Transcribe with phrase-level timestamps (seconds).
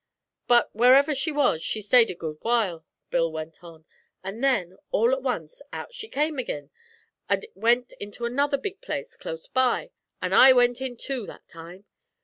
[0.47, 3.85] 'But wherever she was, she stayed a good while,' Bill went on,
[4.23, 6.71] 'an' then, all at once, out she come ag'in,
[7.29, 11.85] an' went into another big place clos' by, an' I went in too that time.